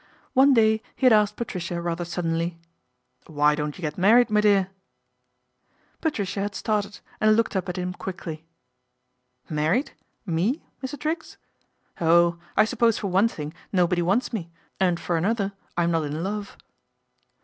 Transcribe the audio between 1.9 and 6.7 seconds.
suddenly, 1 Why don't you get married, me dear?" Patricia had